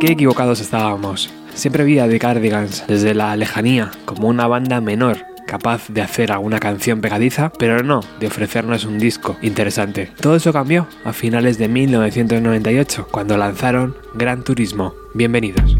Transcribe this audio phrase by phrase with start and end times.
[0.00, 1.30] Qué equivocados estábamos.
[1.52, 6.32] Siempre vi a The Cardigans desde la lejanía como una banda menor capaz de hacer
[6.32, 10.10] alguna canción pegadiza, pero no de ofrecernos un disco interesante.
[10.18, 14.94] Todo eso cambió a finales de 1998, cuando lanzaron Gran Turismo.
[15.12, 15.79] Bienvenidos.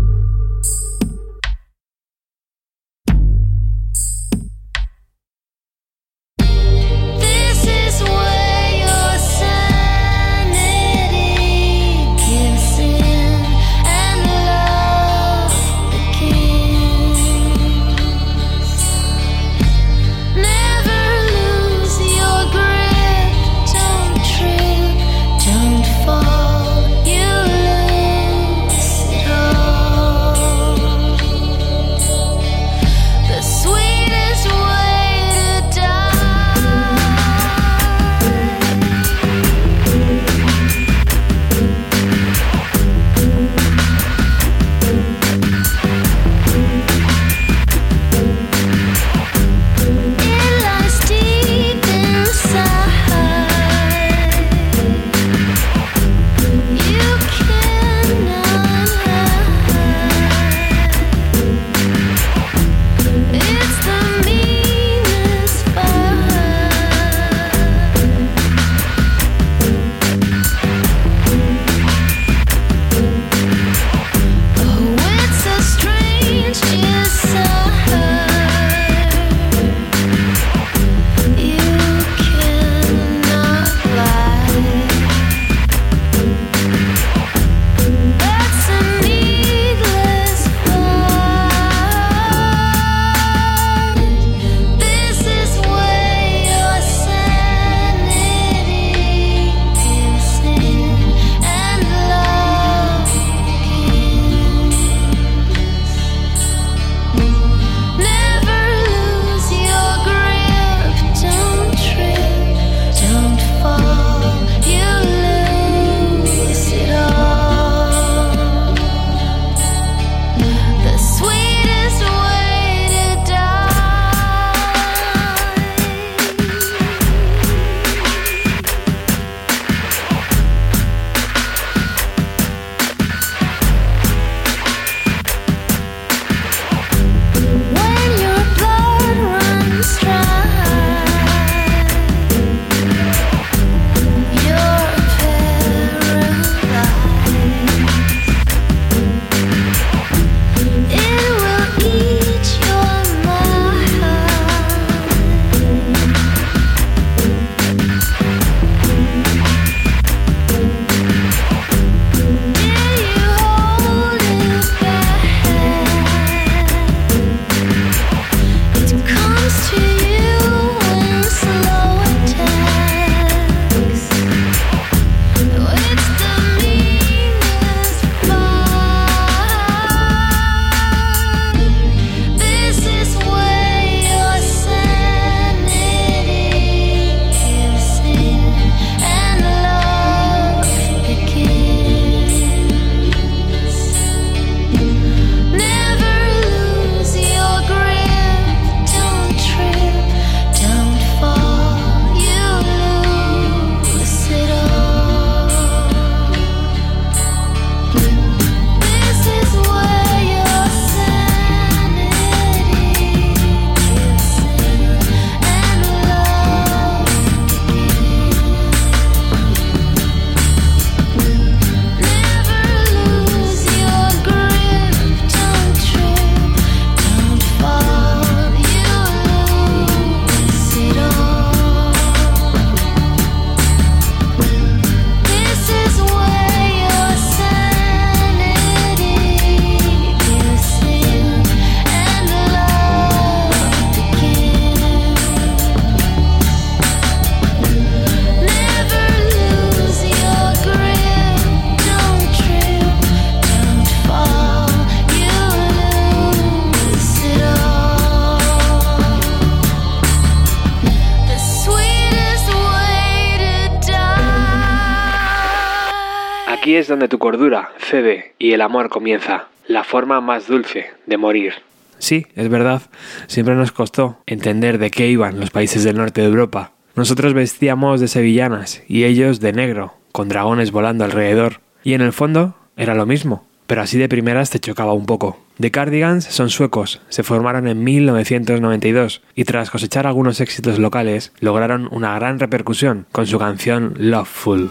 [266.90, 271.54] Donde tu cordura cede y el amor comienza, la forma más dulce de morir.
[271.98, 272.82] Sí, es verdad,
[273.26, 276.72] siempre nos costó entender de qué iban los países del norte de Europa.
[276.96, 281.60] Nosotros vestíamos de sevillanas y ellos de negro, con dragones volando alrededor.
[281.84, 285.38] Y en el fondo era lo mismo, pero así de primeras te chocaba un poco.
[285.60, 291.88] The Cardigans son suecos, se formaron en 1992 y tras cosechar algunos éxitos locales lograron
[291.92, 294.70] una gran repercusión con su canción Loveful.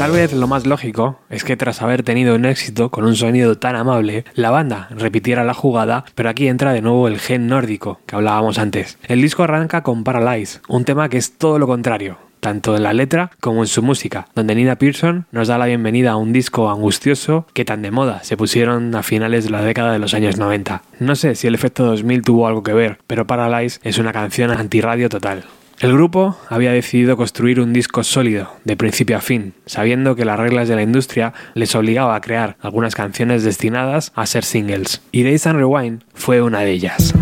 [0.00, 3.58] Tal vez lo más lógico es que tras haber tenido un éxito con un sonido
[3.58, 8.00] tan amable, la banda repitiera la jugada, pero aquí entra de nuevo el gen nórdico
[8.06, 8.96] que hablábamos antes.
[9.08, 12.94] El disco arranca con Paralyze, un tema que es todo lo contrario, tanto en la
[12.94, 16.70] letra como en su música, donde Nina Pearson nos da la bienvenida a un disco
[16.70, 20.38] angustioso que tan de moda se pusieron a finales de la década de los años
[20.38, 20.80] 90.
[20.98, 24.50] No sé si el efecto 2000 tuvo algo que ver, pero Paralyze es una canción
[24.50, 25.44] antirradio total.
[25.80, 30.38] El grupo había decidido construir un disco sólido, de principio a fin, sabiendo que las
[30.38, 35.22] reglas de la industria les obligaba a crear algunas canciones destinadas a ser singles, y
[35.22, 37.14] Days and Rewind fue una de ellas.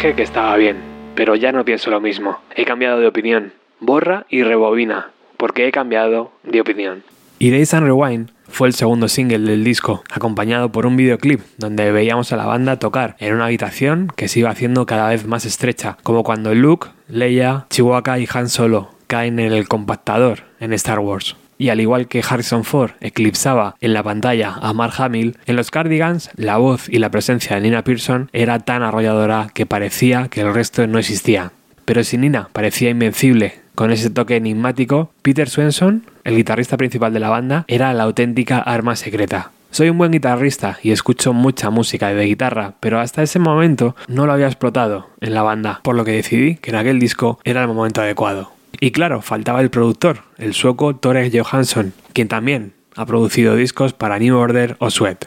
[0.00, 0.78] Dije que estaba bien,
[1.14, 2.38] pero ya no pienso lo mismo.
[2.56, 3.52] He cambiado de opinión.
[3.80, 7.02] Borra y rebobina, porque he cambiado de opinión.
[7.38, 12.32] Days and Rewind fue el segundo single del disco, acompañado por un videoclip donde veíamos
[12.32, 15.98] a la banda tocar en una habitación que se iba haciendo cada vez más estrecha,
[16.02, 21.36] como cuando Luke, Leia, Chihuahua y Han Solo caen en el compactador en Star Wars.
[21.60, 25.70] Y al igual que Harrison Ford eclipsaba en la pantalla a Mark Hamill, en los
[25.70, 30.40] Cardigans la voz y la presencia de Nina Pearson era tan arrolladora que parecía que
[30.40, 31.52] el resto no existía.
[31.84, 37.20] Pero si Nina parecía invencible con ese toque enigmático, Peter Swenson, el guitarrista principal de
[37.20, 39.50] la banda, era la auténtica arma secreta.
[39.70, 44.24] Soy un buen guitarrista y escucho mucha música de guitarra, pero hasta ese momento no
[44.24, 47.60] lo había explotado en la banda, por lo que decidí que en aquel disco era
[47.60, 48.50] el momento adecuado.
[48.80, 54.18] Y claro, faltaba el productor, el sueco Tore Johansson, quien también ha producido discos para
[54.18, 55.26] New Order o Sweat.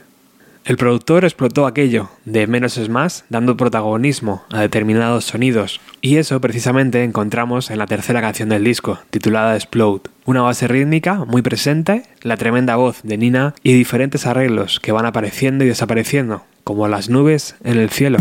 [0.65, 6.39] El productor explotó aquello de menos es más, dando protagonismo a determinados sonidos, y eso
[6.41, 10.03] precisamente encontramos en la tercera canción del disco, titulada Explode.
[10.25, 15.05] Una base rítmica muy presente, la tremenda voz de Nina y diferentes arreglos que van
[15.05, 18.17] apareciendo y desapareciendo, como las nubes en el cielo.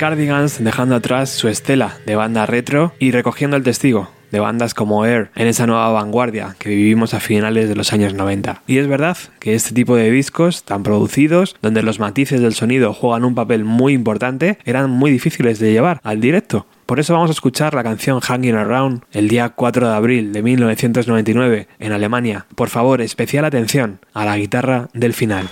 [0.00, 5.04] Cardigans dejando atrás su estela de banda retro y recogiendo el testigo, de bandas como
[5.04, 8.62] Air en esa nueva vanguardia que vivimos a finales de los años 90.
[8.66, 12.94] Y es verdad que este tipo de discos tan producidos, donde los matices del sonido
[12.94, 16.64] juegan un papel muy importante, eran muy difíciles de llevar al directo.
[16.86, 20.42] Por eso vamos a escuchar la canción Hanging Around el día 4 de abril de
[20.42, 22.46] 1999 en Alemania.
[22.54, 25.46] Por favor, especial atención a la guitarra del final.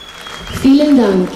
[0.63, 1.29] Vielen Dank.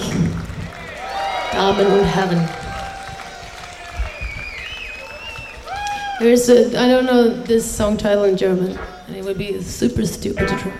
[6.23, 10.05] There's a, I don't know this song title in German, and it would be super
[10.05, 10.73] stupid to try.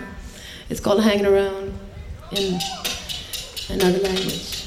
[0.70, 1.78] It's called Hanging Around
[2.32, 2.58] in
[3.68, 4.64] another language.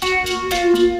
[0.00, 0.97] for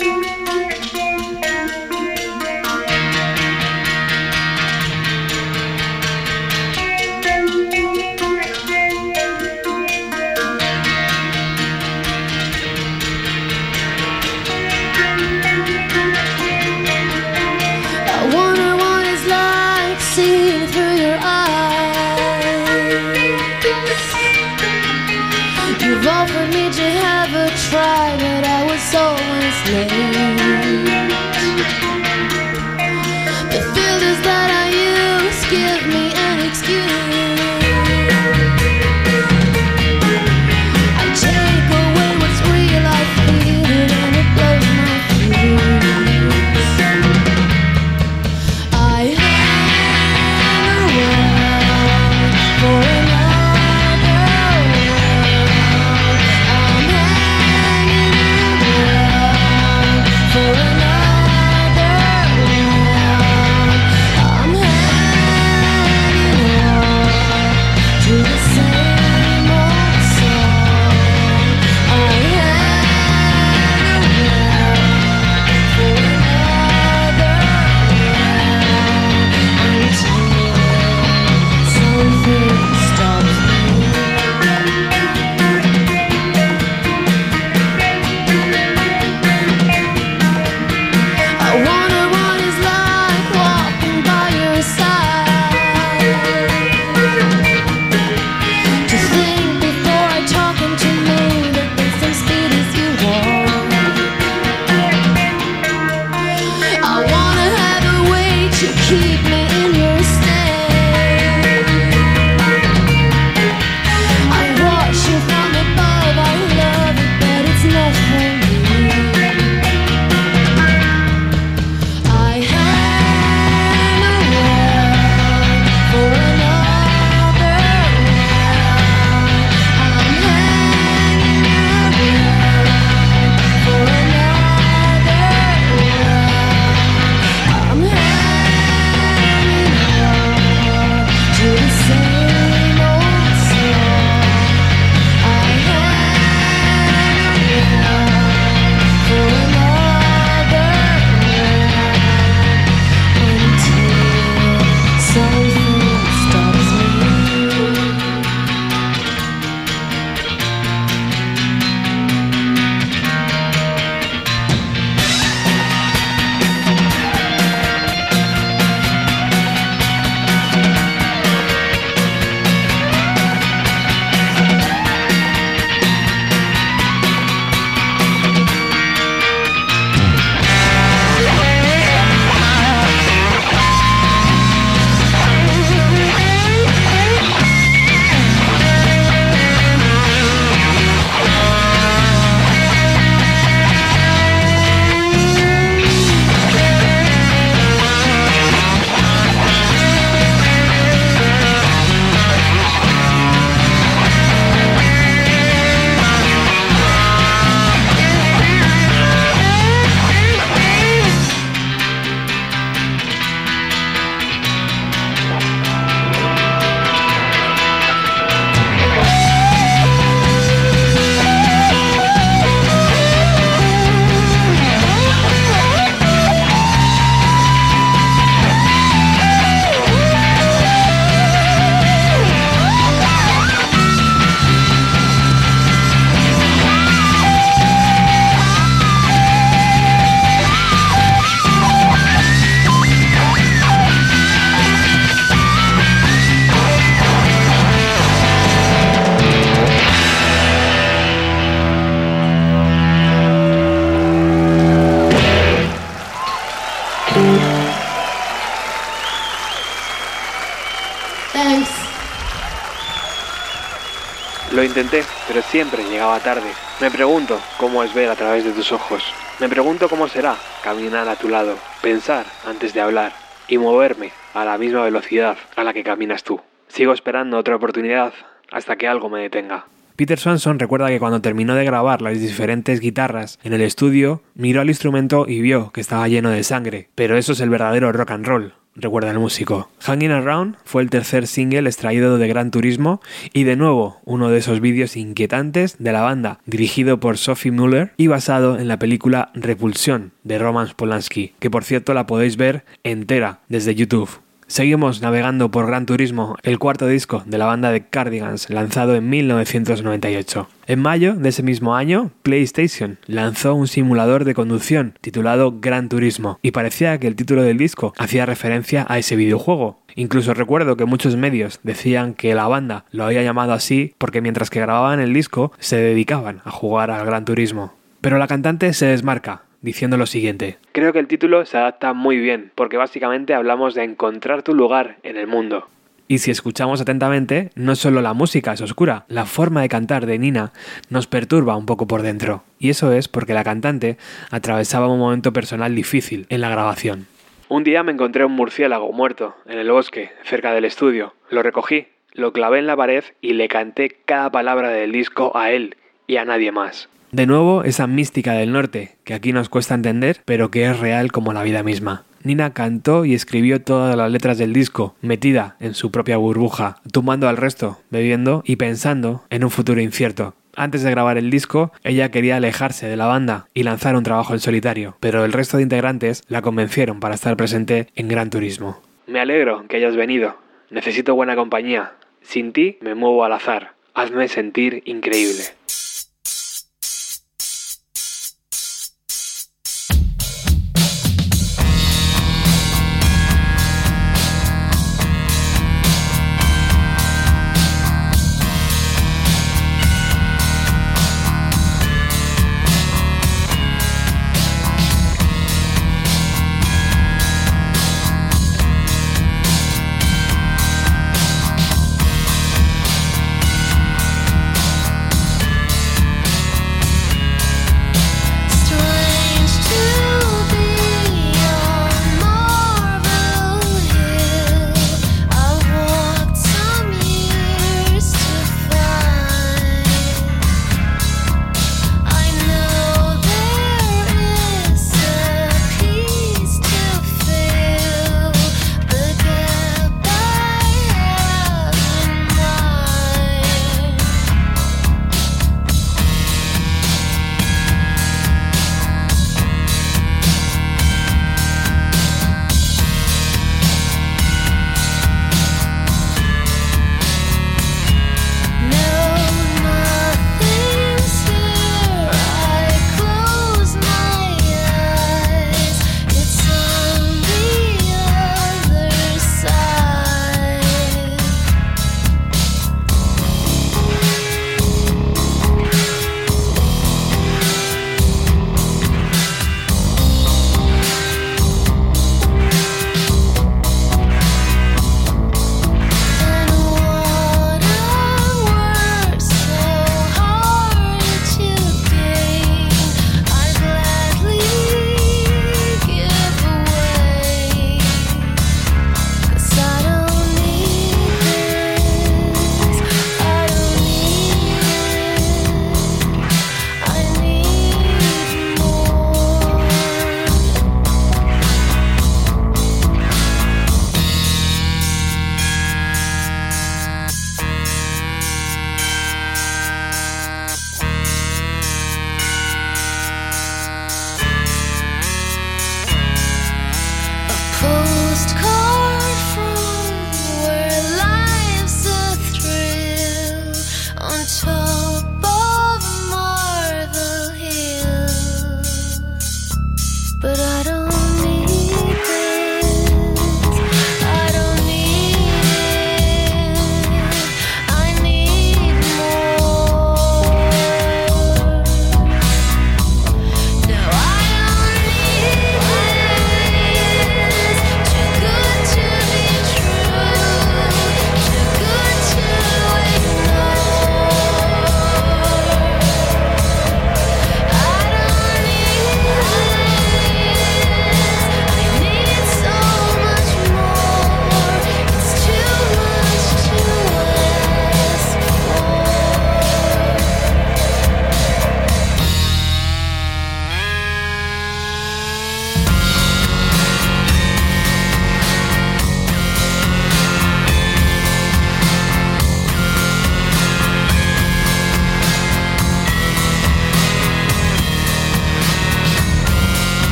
[266.21, 266.50] tarde.
[266.81, 269.02] Me pregunto cómo es ver a través de tus ojos.
[269.41, 273.13] Me pregunto cómo será caminar a tu lado, pensar antes de hablar
[273.49, 276.41] y moverme a la misma velocidad a la que caminas tú.
[276.69, 278.13] Sigo esperando otra oportunidad
[278.50, 279.67] hasta que algo me detenga.
[279.99, 284.61] Peter Swanson recuerda que cuando terminó de grabar las diferentes guitarras en el estudio, miró
[284.61, 286.89] al instrumento y vio que estaba lleno de sangre.
[286.95, 289.69] Pero eso es el verdadero rock and roll, recuerda el músico.
[289.80, 293.00] Hanging Around fue el tercer single extraído de Gran Turismo
[293.32, 297.93] y de nuevo uno de esos vídeos inquietantes de la banda, dirigido por Sophie Muller
[297.97, 302.64] y basado en la película Repulsión de Roman Polanski, que por cierto la podéis ver
[302.84, 304.08] entera desde YouTube.
[304.49, 309.08] Seguimos navegando por Gran Turismo, el cuarto disco de la banda de Cardigans, lanzado en
[309.11, 310.49] 1998.
[310.67, 316.39] En mayo de ese mismo año, PlayStation lanzó un simulador de conducción titulado Gran Turismo,
[316.41, 319.80] y parecía que el título del disco hacía referencia a ese videojuego.
[319.95, 324.49] Incluso recuerdo que muchos medios decían que la banda lo había llamado así porque mientras
[324.49, 327.75] que grababan el disco se dedicaban a jugar al Gran Turismo.
[328.00, 330.58] Pero la cantante se desmarca diciendo lo siguiente.
[330.73, 334.97] Creo que el título se adapta muy bien, porque básicamente hablamos de encontrar tu lugar
[335.02, 335.68] en el mundo.
[336.10, 340.18] Y si escuchamos atentamente, no solo la música es oscura, la forma de cantar de
[340.18, 340.52] Nina
[340.88, 342.44] nos perturba un poco por dentro.
[342.58, 343.99] Y eso es porque la cantante
[344.30, 347.06] atravesaba un momento personal difícil en la grabación.
[347.50, 351.14] Un día me encontré un murciélago muerto en el bosque, cerca del estudio.
[351.28, 355.50] Lo recogí, lo clavé en la pared y le canté cada palabra del disco a
[355.50, 356.88] él y a nadie más.
[357.10, 361.10] De nuevo, esa mística del norte, que aquí nos cuesta entender, pero que es real
[361.10, 362.04] como la vida misma.
[362.23, 367.28] Nina cantó y escribió todas las letras del disco, metida en su propia burbuja, tumbando
[367.28, 370.34] al resto, bebiendo y pensando en un futuro incierto.
[370.54, 374.34] Antes de grabar el disco, ella quería alejarse de la banda y lanzar un trabajo
[374.34, 378.82] en solitario, pero el resto de integrantes la convencieron para estar presente en Gran Turismo.
[379.06, 380.36] Me alegro que hayas venido.
[380.71, 381.92] Necesito buena compañía.
[382.23, 383.73] Sin ti me muevo al azar.
[383.94, 385.44] Hazme sentir increíble.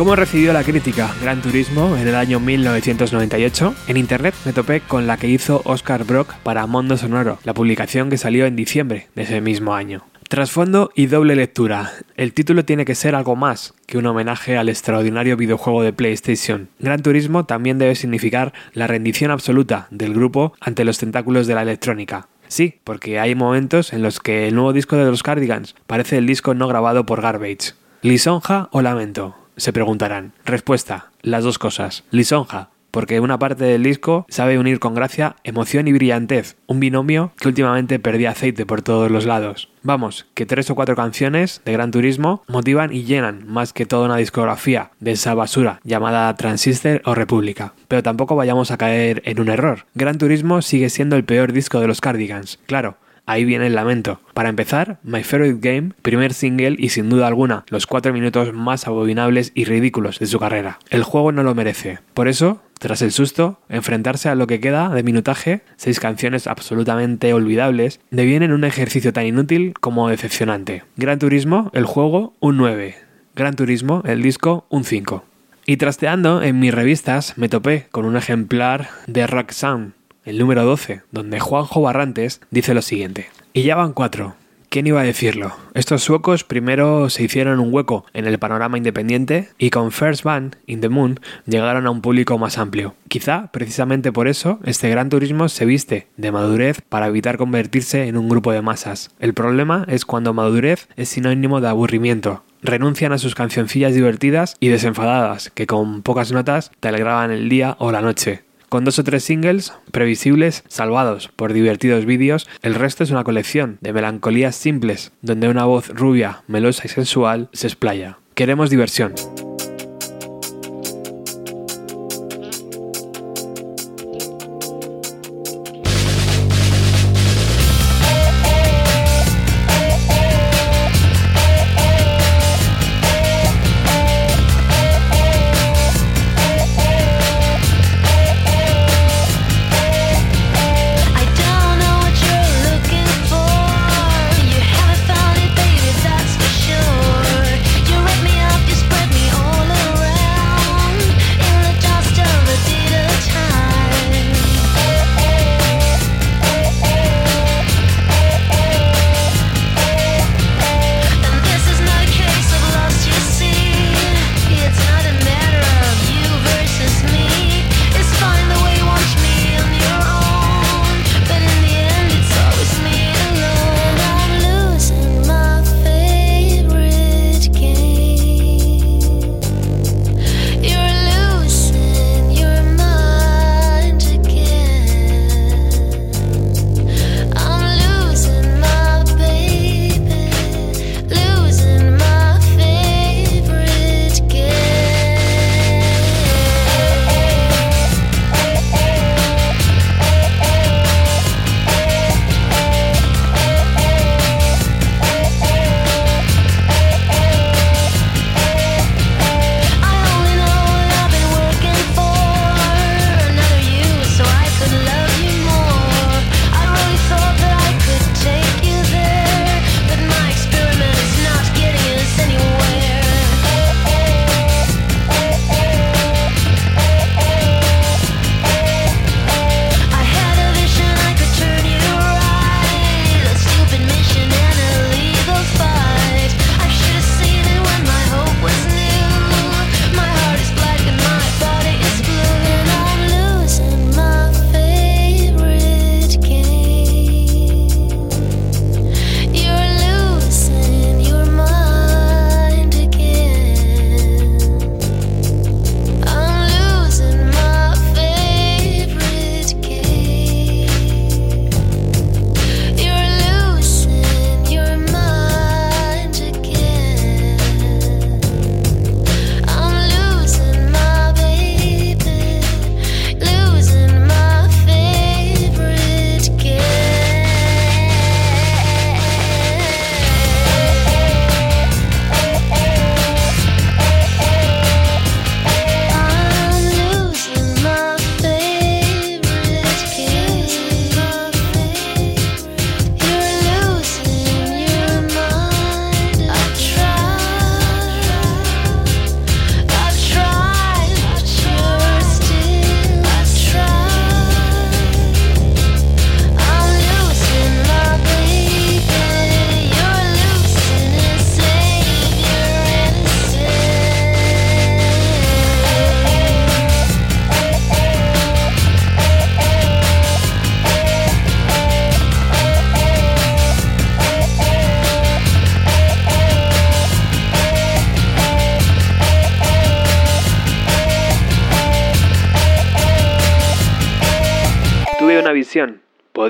[0.00, 3.74] ¿Cómo recibió la crítica Gran Turismo en el año 1998?
[3.86, 8.08] En internet me topé con la que hizo Oscar Brock para Mondo Sonoro, la publicación
[8.08, 10.06] que salió en diciembre de ese mismo año.
[10.26, 11.92] Trasfondo y doble lectura.
[12.16, 16.70] El título tiene que ser algo más que un homenaje al extraordinario videojuego de PlayStation.
[16.78, 21.62] Gran Turismo también debe significar la rendición absoluta del grupo ante los tentáculos de la
[21.62, 22.26] electrónica.
[22.48, 26.26] Sí, porque hay momentos en los que el nuevo disco de los Cardigans parece el
[26.26, 27.74] disco no grabado por Garbage.
[28.00, 29.39] ¿Lisonja o lamento?
[29.60, 30.32] Se preguntarán.
[30.46, 32.04] Respuesta, las dos cosas.
[32.10, 37.32] Lisonja, porque una parte del disco sabe unir con gracia emoción y brillantez, un binomio
[37.38, 39.68] que últimamente perdía aceite por todos los lados.
[39.82, 44.06] Vamos, que tres o cuatro canciones de Gran Turismo motivan y llenan más que toda
[44.06, 47.74] una discografía de esa basura llamada Transistor o República.
[47.86, 49.84] Pero tampoco vayamos a caer en un error.
[49.94, 54.20] Gran Turismo sigue siendo el peor disco de los Cardigans, claro, Ahí viene el lamento.
[54.34, 58.86] Para empezar, My Favorite Game, primer single y sin duda alguna los cuatro minutos más
[58.86, 60.78] abominables y ridículos de su carrera.
[60.90, 61.98] El juego no lo merece.
[62.14, 67.32] Por eso, tras el susto, enfrentarse a lo que queda de minutaje, seis canciones absolutamente
[67.32, 70.84] olvidables, devienen un ejercicio tan inútil como decepcionante.
[70.96, 72.94] Gran Turismo, el juego, un 9.
[73.36, 75.24] Gran Turismo, el disco, un 5.
[75.66, 79.92] Y trasteando en mis revistas me topé con un ejemplar de Rock Sound,
[80.30, 83.28] el número 12, donde Juanjo Barrantes dice lo siguiente.
[83.52, 84.36] Y ya van cuatro.
[84.68, 85.56] ¿Quién iba a decirlo?
[85.74, 90.54] Estos suecos primero se hicieron un hueco en el panorama independiente y con First Band
[90.66, 92.94] in the Moon llegaron a un público más amplio.
[93.08, 98.16] Quizá precisamente por eso este gran turismo se viste de madurez para evitar convertirse en
[98.16, 99.10] un grupo de masas.
[99.18, 104.68] El problema es cuando madurez es sinónimo de aburrimiento, renuncian a sus cancioncillas divertidas y
[104.68, 108.44] desenfadadas, que con pocas notas te alegraban el día o la noche.
[108.70, 113.78] Con dos o tres singles previsibles, salvados por divertidos vídeos, el resto es una colección
[113.80, 118.18] de melancolías simples, donde una voz rubia, melosa y sensual se explaya.
[118.36, 119.12] Queremos diversión.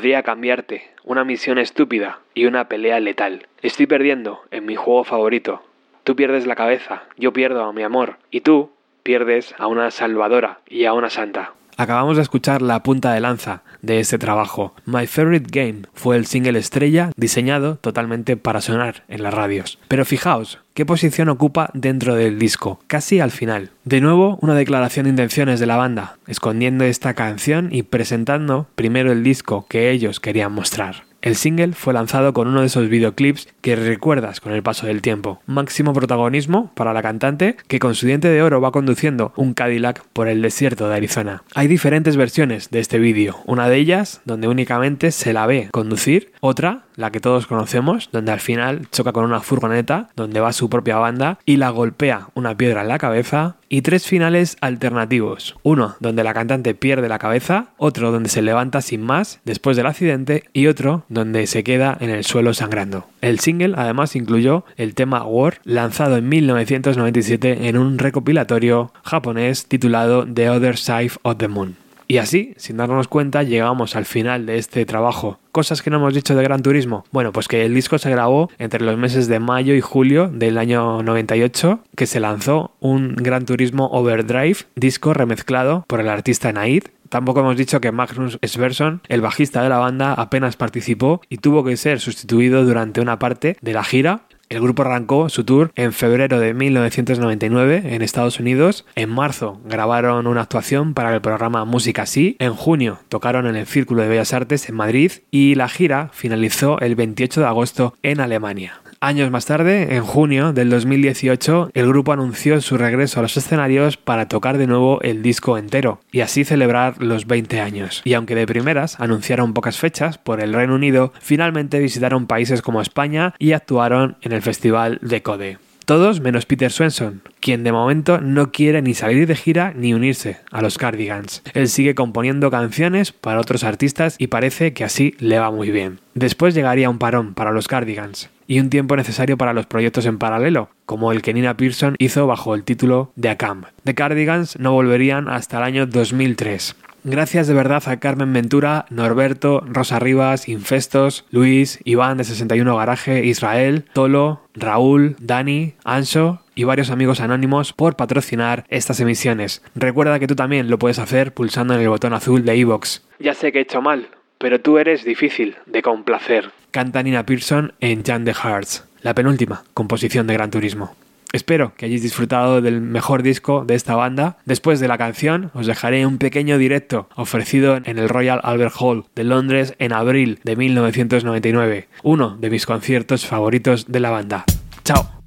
[0.00, 3.48] Podría cambiarte, una misión estúpida y una pelea letal.
[3.60, 5.62] Estoy perdiendo en mi juego favorito.
[6.04, 8.70] Tú pierdes la cabeza, yo pierdo a mi amor, y tú
[9.02, 11.52] pierdes a una salvadora y a una santa.
[11.80, 14.74] Acabamos de escuchar la punta de lanza de este trabajo.
[14.84, 19.78] My Favorite Game fue el single estrella diseñado totalmente para sonar en las radios.
[19.88, 22.82] Pero fijaos, ¿qué posición ocupa dentro del disco?
[22.86, 23.70] Casi al final.
[23.86, 29.10] De nuevo, una declaración de intenciones de la banda, escondiendo esta canción y presentando primero
[29.10, 31.04] el disco que ellos querían mostrar.
[31.22, 35.02] El single fue lanzado con uno de esos videoclips que recuerdas con el paso del
[35.02, 35.42] tiempo.
[35.46, 40.02] Máximo protagonismo para la cantante que con su diente de oro va conduciendo un Cadillac
[40.14, 41.42] por el desierto de Arizona.
[41.54, 46.32] Hay diferentes versiones de este vídeo, una de ellas donde únicamente se la ve conducir,
[46.40, 50.68] otra la que todos conocemos, donde al final choca con una furgoneta, donde va su
[50.68, 55.56] propia banda y la golpea una piedra en la cabeza, y tres finales alternativos.
[55.62, 59.86] Uno donde la cantante pierde la cabeza, otro donde se levanta sin más después del
[59.86, 63.06] accidente y otro donde se queda en el suelo sangrando.
[63.20, 70.26] El single además incluyó el tema War, lanzado en 1997 en un recopilatorio japonés titulado
[70.26, 71.76] The Other Side of the Moon.
[72.10, 75.38] Y así, sin darnos cuenta, llegamos al final de este trabajo.
[75.52, 77.04] Cosas que no hemos dicho de Gran Turismo.
[77.12, 80.58] Bueno, pues que el disco se grabó entre los meses de mayo y julio del
[80.58, 86.82] año 98, que se lanzó un Gran Turismo Overdrive, disco remezclado por el artista Naid,
[87.10, 91.64] Tampoco hemos dicho que Magnus Sverson, el bajista de la banda, apenas participó y tuvo
[91.64, 95.92] que ser sustituido durante una parte de la gira el grupo arrancó su tour en
[95.92, 98.84] febrero de 1999 en Estados Unidos.
[98.96, 102.34] En marzo grabaron una actuación para el programa Música Sí.
[102.40, 106.80] En junio tocaron en el Círculo de Bellas Artes en Madrid y la gira finalizó
[106.80, 108.80] el 28 de agosto en Alemania.
[109.02, 113.96] Años más tarde, en junio del 2018, el grupo anunció su regreso a los escenarios
[113.96, 118.02] para tocar de nuevo el disco entero y así celebrar los 20 años.
[118.04, 122.82] Y aunque de primeras anunciaron pocas fechas por el Reino Unido, finalmente visitaron países como
[122.82, 125.69] España y actuaron en el Festival de Code.
[125.90, 130.36] Todos menos Peter Swenson, quien de momento no quiere ni salir de gira ni unirse
[130.52, 131.42] a los Cardigans.
[131.52, 135.98] Él sigue componiendo canciones para otros artistas y parece que así le va muy bien.
[136.14, 140.18] Después llegaría un parón para los Cardigans y un tiempo necesario para los proyectos en
[140.18, 143.66] paralelo, como el que Nina Pearson hizo bajo el título de Camp.
[143.82, 146.76] The Cardigans no volverían hasta el año 2003.
[147.02, 153.24] Gracias de verdad a Carmen Ventura, Norberto, Rosa Rivas, Infestos, Luis, Iván de 61 Garaje,
[153.24, 159.62] Israel, Tolo, Raúl, Dani, Anso y varios amigos anónimos por patrocinar estas emisiones.
[159.74, 163.00] Recuerda que tú también lo puedes hacer pulsando en el botón azul de iVoox.
[163.18, 166.50] Ya sé que he hecho mal, pero tú eres difícil de complacer.
[166.70, 170.94] Canta Nina Pearson en Jan the Hearts, la penúltima composición de Gran Turismo.
[171.32, 174.38] Espero que hayáis disfrutado del mejor disco de esta banda.
[174.44, 179.04] Después de la canción os dejaré un pequeño directo ofrecido en el Royal Albert Hall
[179.14, 184.44] de Londres en abril de 1999, uno de mis conciertos favoritos de la banda.
[184.84, 185.19] ¡Chao!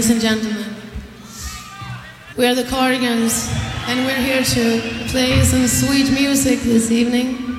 [0.00, 0.74] Ladies and gentlemen.
[2.38, 3.50] We are the Cardigans,
[3.86, 4.80] and we're here to
[5.10, 7.49] play some sweet music this evening.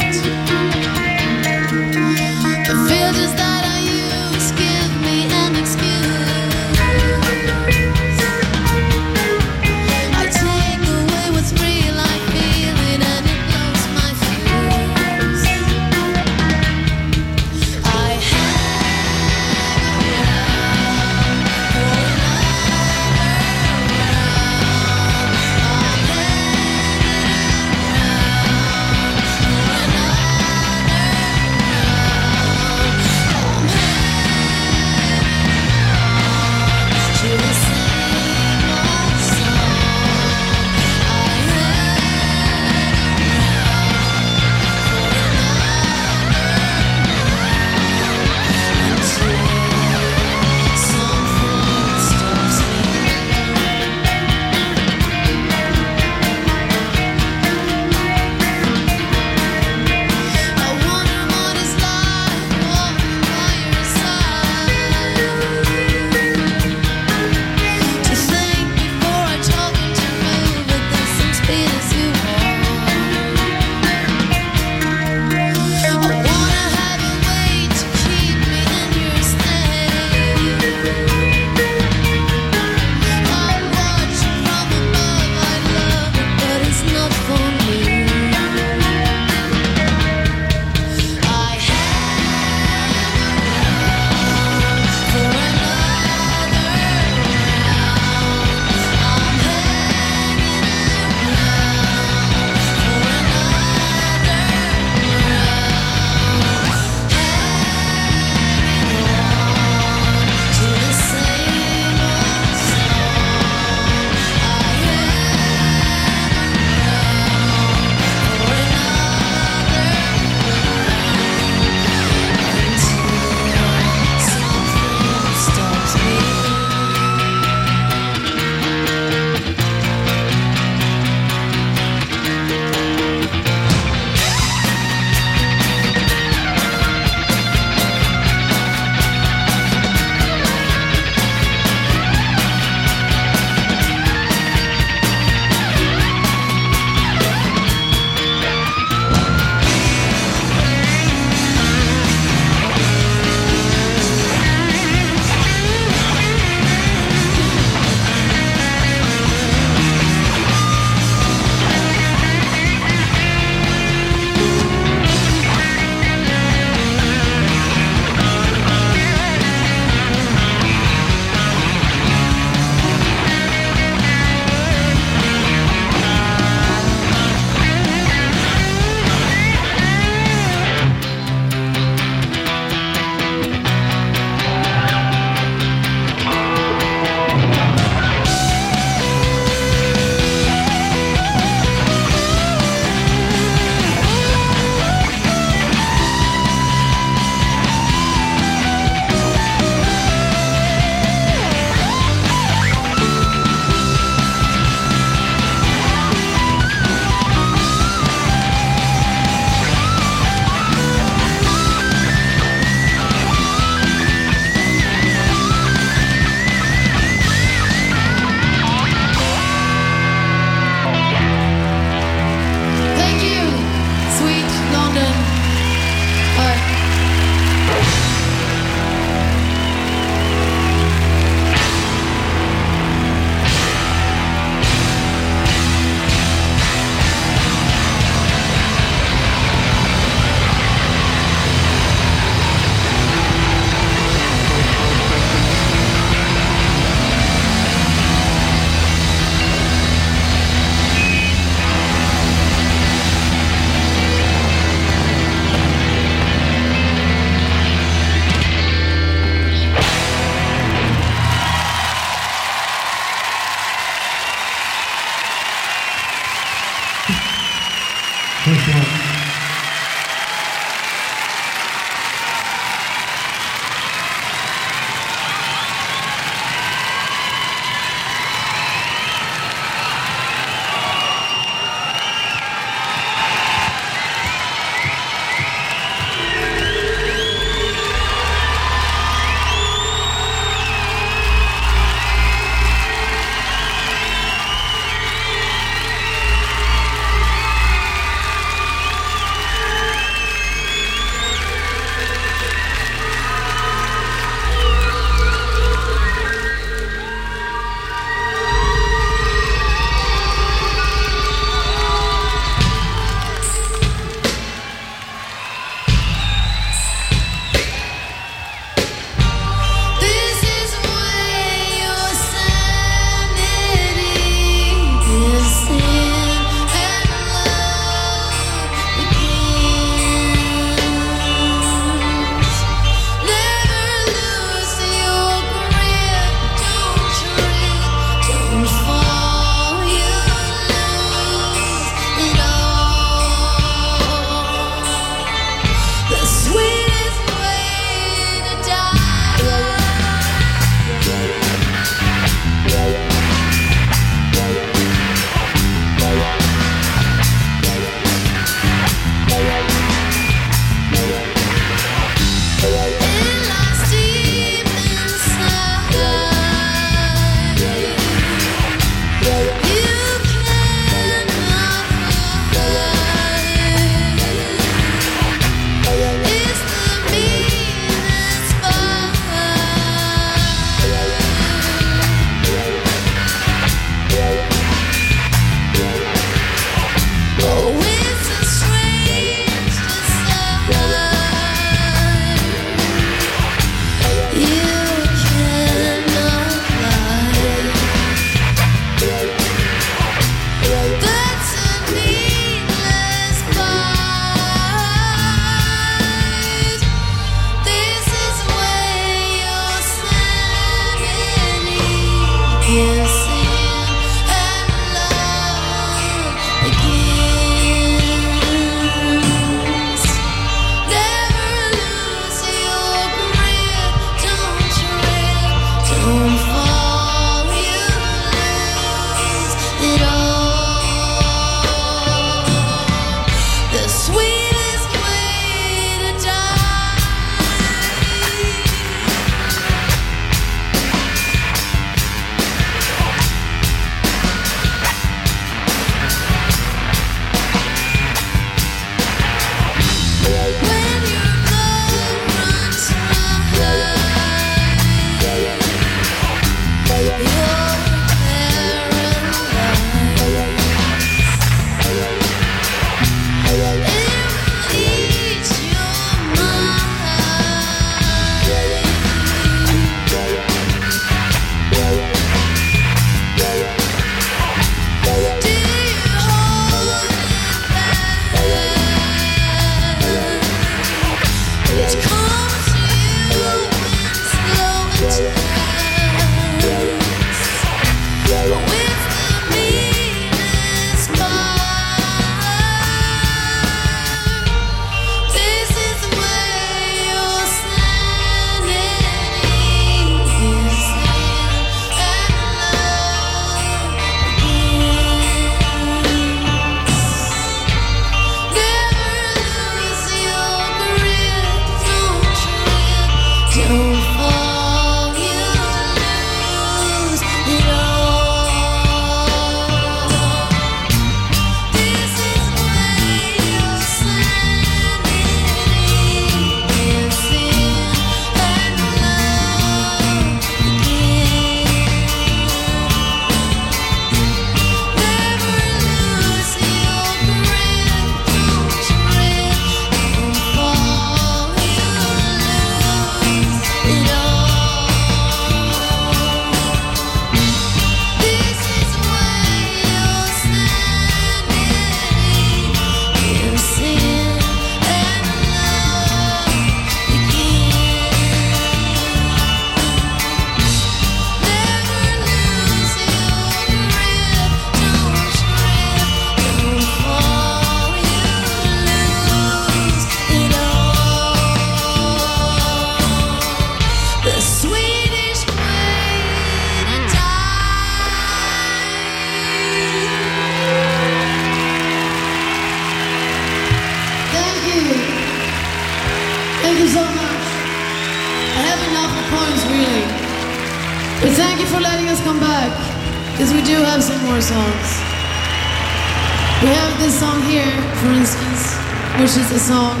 [596.60, 597.70] We have this song here,
[598.02, 598.74] for instance,
[599.20, 600.00] which is a song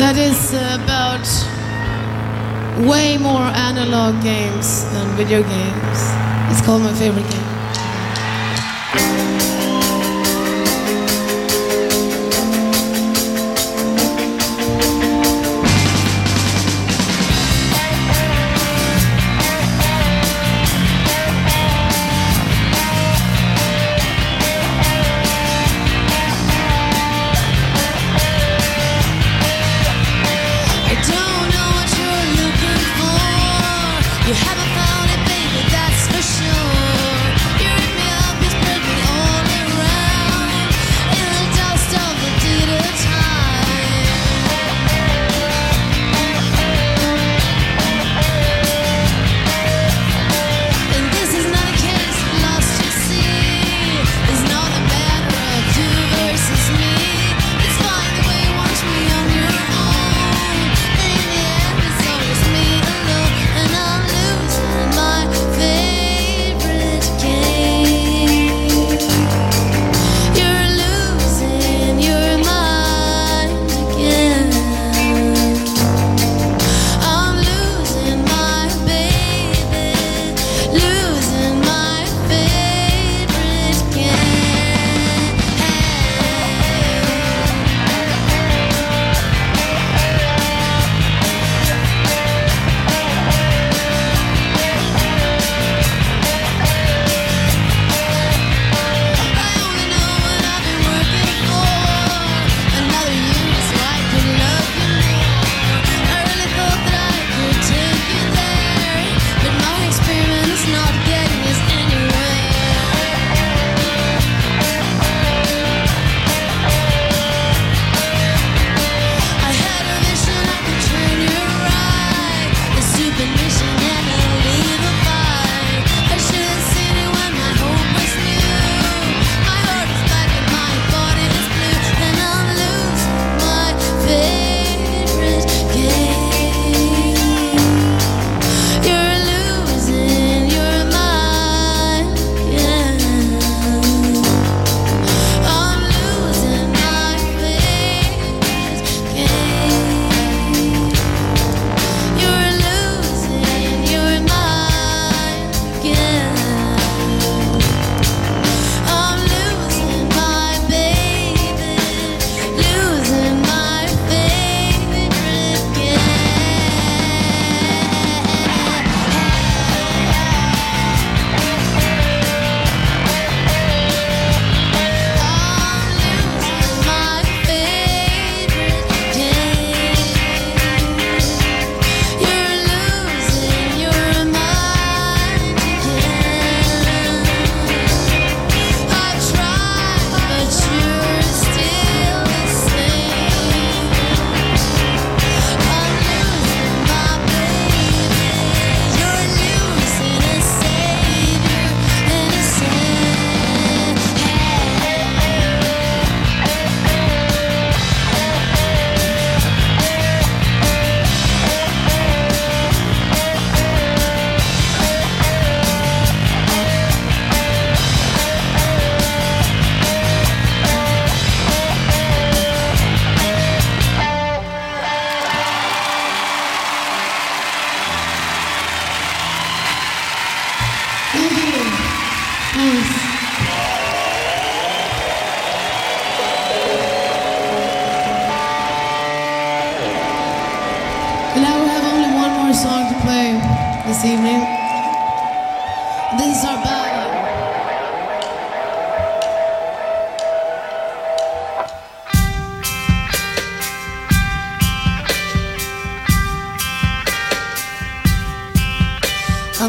[0.00, 1.22] that is about
[2.84, 5.98] way more analog games than video games.
[6.50, 7.52] It's called my favorite game.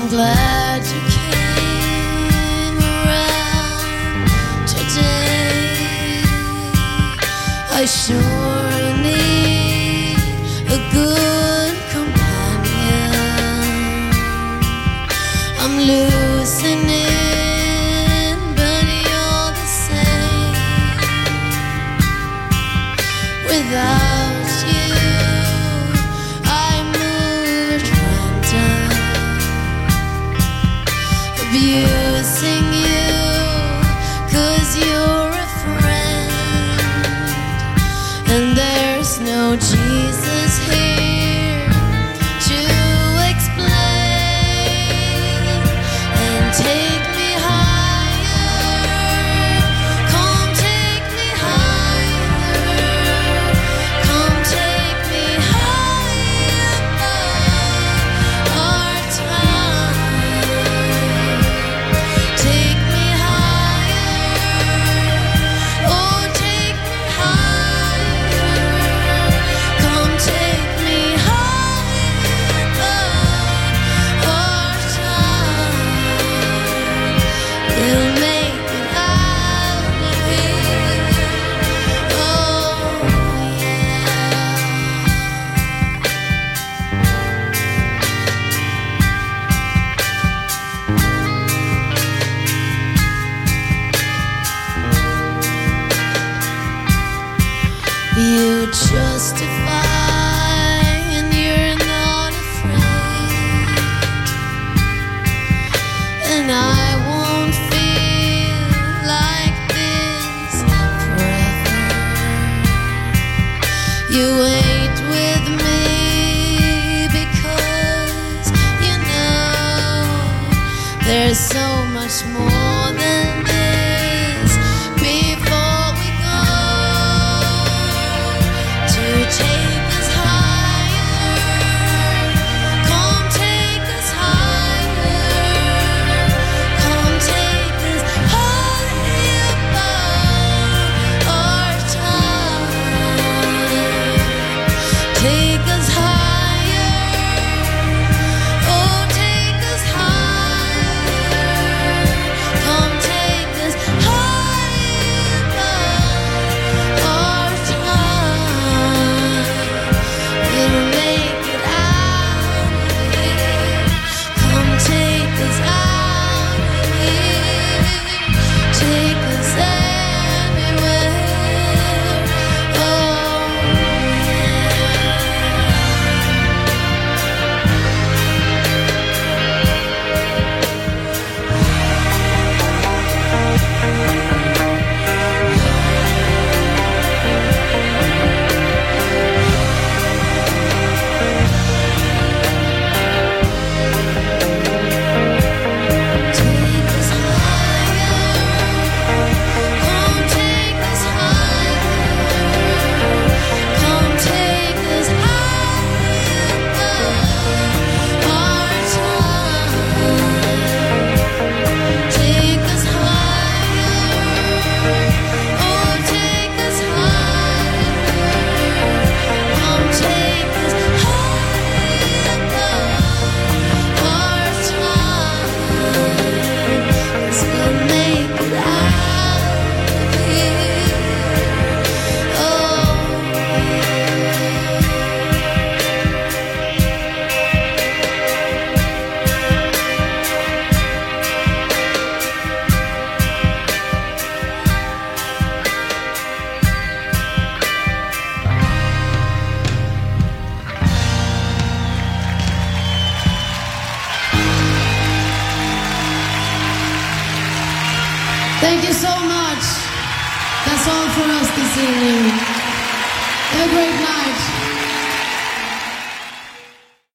[0.04, 2.78] I'm glad you came
[3.08, 6.22] around today.
[7.72, 10.18] I sure need
[10.70, 11.33] a good.